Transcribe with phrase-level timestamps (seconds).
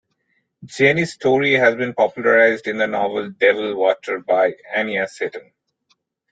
[0.65, 5.53] Jenny's story has been popularized in the novel "Devil Water" by Anya Seton.